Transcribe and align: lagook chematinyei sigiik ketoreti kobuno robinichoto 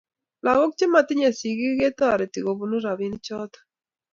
lagook 0.45 0.73
chematinyei 0.77 1.37
sigiik 1.39 1.77
ketoreti 1.79 2.39
kobuno 2.45 2.75
robinichoto 2.85 3.59